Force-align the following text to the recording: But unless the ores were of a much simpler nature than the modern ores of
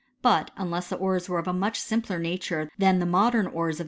But 0.23 0.49
unless 0.57 0.89
the 0.89 0.95
ores 0.95 1.29
were 1.29 1.37
of 1.37 1.47
a 1.47 1.53
much 1.53 1.79
simpler 1.79 2.17
nature 2.17 2.71
than 2.75 2.97
the 2.97 3.05
modern 3.05 3.45
ores 3.45 3.79
of 3.79 3.79